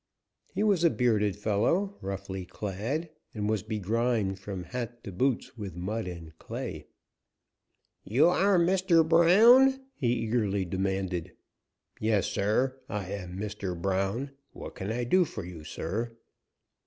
[0.55, 5.75] He was a bearded fellow, roughly clad, and was begrimed from hat to boots with
[5.75, 6.87] mud and clay.
[8.03, 9.07] "You aire Mr.
[9.07, 11.33] Brown?" he eagerly demanded.
[11.99, 13.79] "Yes, sir, I am Mr.
[13.79, 14.31] Brown.
[14.53, 16.17] What can I do for you, sir?"